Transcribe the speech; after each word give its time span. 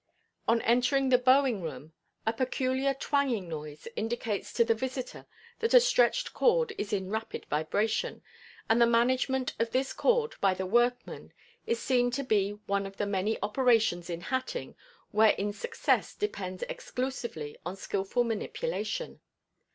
On 0.47 0.63
entering 0.63 1.09
the 1.09 1.19
"bowing 1.19 1.61
room" 1.61 1.93
a 2.25 2.33
peculiar 2.33 2.95
twanging 2.95 3.47
noise 3.47 3.87
indicates 3.95 4.51
to 4.53 4.63
the 4.65 4.73
visitor 4.73 5.27
that 5.59 5.75
a 5.75 5.79
stretched 5.79 6.33
cord 6.33 6.73
is 6.79 6.91
in 6.91 7.11
rapid 7.11 7.45
vibration, 7.51 8.23
and 8.67 8.81
the 8.81 8.87
management 8.87 9.53
of 9.59 9.69
this 9.69 9.93
cord 9.93 10.33
by 10.41 10.55
the 10.55 10.65
workman 10.65 11.33
is 11.67 11.79
seen 11.79 12.09
to 12.09 12.23
be 12.23 12.53
one 12.65 12.87
of 12.87 12.97
the 12.97 13.05
many 13.05 13.37
operations 13.43 14.09
in 14.09 14.21
hatting 14.21 14.73
wherein 15.11 15.53
success 15.53 16.15
depends 16.15 16.63
exclusively 16.63 17.55
on 17.63 17.75
skillful 17.75 18.23
manipulation. 18.23 19.19